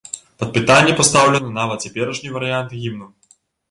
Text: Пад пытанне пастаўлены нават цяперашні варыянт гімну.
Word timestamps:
Пад 0.43 0.49
пытанне 0.55 0.95
пастаўлены 1.03 1.53
нават 1.61 1.79
цяперашні 1.87 2.35
варыянт 2.41 2.79
гімну. 2.83 3.07